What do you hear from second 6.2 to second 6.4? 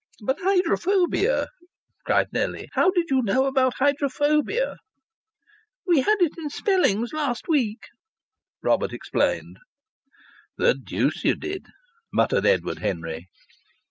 it